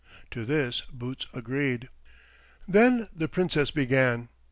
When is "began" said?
3.69-4.29